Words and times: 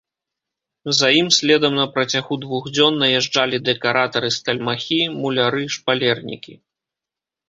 За 0.99 1.07
ім 1.19 1.27
следам 1.37 1.75
на 1.79 1.83
працягу 1.97 2.33
двух 2.45 2.63
дзён 2.77 2.97
наязджалі 3.03 3.57
дэкаратары 3.67 4.29
стальмахі, 4.37 4.97
муляры, 5.19 5.63
шпалернікі. 5.77 6.57